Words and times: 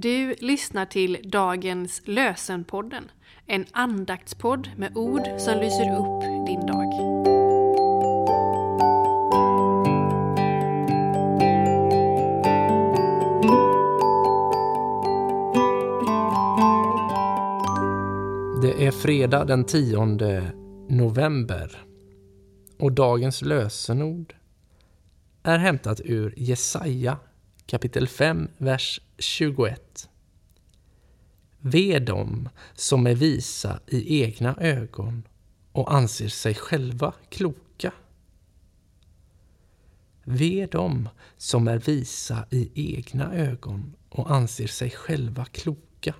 Du 0.00 0.34
lyssnar 0.38 0.86
till 0.86 1.18
dagens 1.24 2.02
Lösenpodden, 2.04 3.10
en 3.46 3.66
andaktspodd 3.72 4.70
med 4.76 4.96
ord 4.96 5.22
som 5.38 5.58
lyser 5.58 5.96
upp 5.96 6.46
din 6.46 6.66
dag. 6.66 6.92
Det 18.62 18.86
är 18.86 18.90
fredag 18.90 19.44
den 19.44 19.64
10 19.64 20.06
november 20.88 21.84
och 22.78 22.92
dagens 22.92 23.42
lösenord 23.42 24.34
är 25.42 25.58
hämtat 25.58 26.00
ur 26.04 26.34
Jesaja 26.36 27.16
kapitel 27.68 28.08
5, 28.08 28.48
vers 28.58 29.00
21. 29.18 30.08
Ve 31.58 31.98
dem 31.98 32.48
som 32.74 33.06
är 33.06 33.14
visa 33.14 33.80
i 33.86 34.22
egna 34.22 34.56
ögon 34.56 35.22
och 35.72 35.94
anser 35.94 36.28
sig 36.28 36.54
själva 36.54 37.14
kloka. 37.28 37.92
Ve 40.24 40.66
dem 40.66 41.08
som 41.36 41.68
är 41.68 41.78
visa 41.78 42.46
i 42.50 42.94
egna 42.96 43.34
ögon 43.34 43.96
och 44.08 44.30
anser 44.30 44.66
sig 44.66 44.90
själva 44.90 45.44
kloka. 45.44 46.14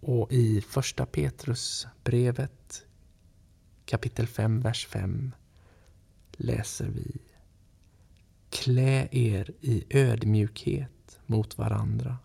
Och 0.00 0.32
i 0.32 0.60
första 0.60 1.06
Petrus 1.06 1.86
brevet 2.04 2.86
kapitel 3.84 4.26
5, 4.26 4.60
vers 4.60 4.86
5 4.86 5.32
läser 6.32 6.86
vi 6.86 7.31
Klä 8.62 9.08
er 9.12 9.50
i 9.60 9.84
ödmjukhet 9.90 11.20
mot 11.26 11.58
varandra. 11.58 12.16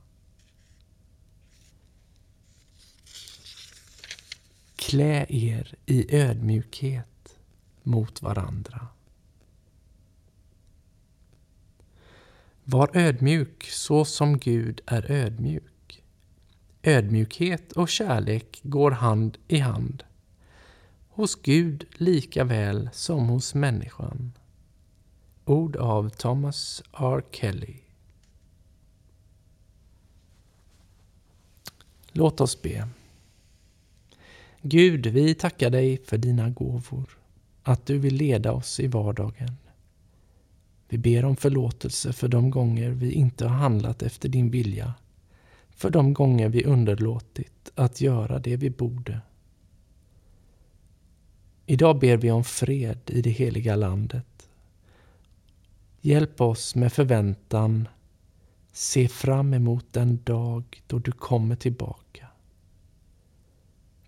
Klä 4.75 5.25
er 5.29 5.75
i 5.85 6.15
ödmjukhet 6.15 7.37
mot 7.83 8.21
varandra. 8.21 8.87
Var 12.63 12.89
ödmjuk 12.93 13.63
så 13.63 14.05
som 14.05 14.39
Gud 14.39 14.81
är 14.85 15.11
ödmjuk. 15.11 16.03
Ödmjukhet 16.83 17.71
och 17.71 17.89
kärlek 17.89 18.59
går 18.63 18.91
hand 18.91 19.37
i 19.47 19.57
hand. 19.59 20.03
Hos 21.09 21.35
Gud 21.35 21.85
lika 21.93 22.43
väl 22.43 22.89
som 22.93 23.27
hos 23.27 23.55
människan. 23.55 24.33
Ord 25.47 25.75
av 25.75 26.09
Thomas 26.09 26.83
R. 26.93 27.23
Kelly. 27.31 27.75
Låt 32.11 32.41
oss 32.41 32.61
be. 32.61 32.87
Gud, 34.61 35.07
vi 35.07 35.35
tackar 35.35 35.69
dig 35.69 35.97
för 36.05 36.17
dina 36.17 36.49
gåvor, 36.49 37.17
att 37.63 37.85
du 37.85 37.97
vill 37.97 38.15
leda 38.15 38.51
oss 38.51 38.79
i 38.79 38.87
vardagen. 38.87 39.55
Vi 40.89 40.97
ber 40.97 41.25
om 41.25 41.35
förlåtelse 41.35 42.13
för 42.13 42.27
de 42.27 42.49
gånger 42.49 42.89
vi 42.89 43.11
inte 43.11 43.47
har 43.47 43.55
handlat 43.55 44.01
efter 44.01 44.29
din 44.29 44.51
vilja, 44.51 44.93
för 45.69 45.89
de 45.89 46.13
gånger 46.13 46.49
vi 46.49 46.63
underlåtit 46.63 47.71
att 47.75 48.01
göra 48.01 48.39
det 48.39 48.57
vi 48.57 48.69
borde. 48.69 49.21
Idag 51.65 51.99
ber 51.99 52.17
vi 52.17 52.31
om 52.31 52.43
fred 52.43 52.99
i 53.05 53.21
det 53.21 53.29
heliga 53.29 53.75
landet 53.75 54.36
Hjälp 56.01 56.41
oss 56.41 56.75
med 56.75 56.93
förväntan 56.93 57.87
se 58.71 59.07
fram 59.07 59.53
emot 59.53 59.85
den 59.91 60.23
dag 60.23 60.83
då 60.87 60.99
du 60.99 61.11
kommer 61.11 61.55
tillbaka. 61.55 62.27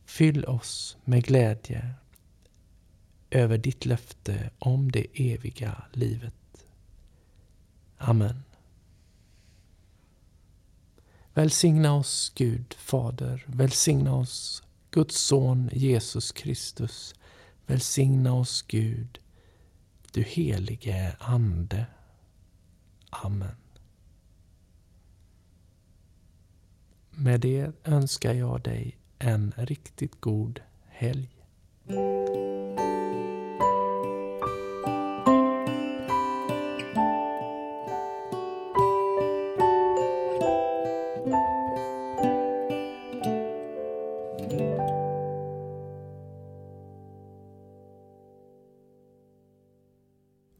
Fyll 0.05 0.45
oss 0.45 0.97
med 1.05 1.23
glädje 1.23 1.93
över 3.29 3.57
ditt 3.57 3.85
löfte 3.85 4.49
om 4.59 4.91
det 4.91 5.07
eviga 5.13 5.83
livet. 5.93 6.65
Amen. 7.97 8.43
Välsigna 11.33 11.93
oss 11.93 12.31
Gud 12.35 12.73
Fader, 12.73 13.45
välsigna 13.47 14.15
oss 14.15 14.63
Guds 14.91 15.21
son 15.21 15.69
Jesus 15.73 16.31
Kristus, 16.31 17.15
välsigna 17.67 18.33
oss 18.33 18.61
Gud 18.67 19.19
du 20.11 20.21
helige 20.21 21.15
Ande. 21.19 21.85
Amen. 23.09 23.55
Med 27.11 27.39
det 27.39 27.71
önskar 27.83 28.33
jag 28.33 28.61
dig 28.61 28.97
en 29.19 29.53
riktigt 29.57 30.21
god 30.21 30.59
helg. 30.85 31.29